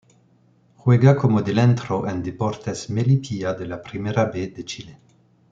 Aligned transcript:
Juega 0.77 1.15
como 1.15 1.43
delantero 1.43 2.07
en 2.09 2.23
Deportes 2.23 2.89
Melipilla 2.89 3.53
de 3.53 3.67
la 3.67 3.79
Primera 3.83 4.25
B 4.25 4.47
de 4.47 4.65
Chile. 4.65 4.97